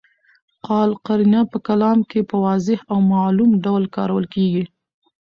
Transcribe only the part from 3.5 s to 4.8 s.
ډول کارول کیږي.